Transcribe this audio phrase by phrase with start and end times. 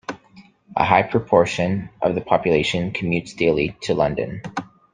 [0.75, 4.41] A high proportion of the population commutes daily to London.